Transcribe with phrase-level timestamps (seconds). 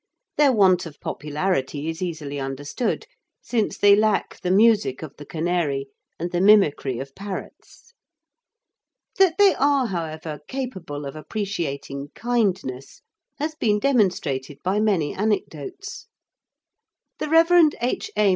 [0.35, 3.05] Their want of popularity is easily understood,
[3.39, 7.93] since they lack the music of the canary and the mimicry of parrots.
[9.19, 13.03] That they are, however, capable of appreciating kindness
[13.37, 16.07] has been demonstrated by many anecdotes.
[17.19, 17.73] The Rev.
[17.79, 18.09] H.
[18.17, 18.29] A.